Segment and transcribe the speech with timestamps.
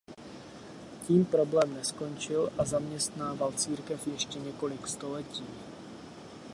[1.07, 5.43] Tím problém neskončil a zaměstnával církev ještě několik století.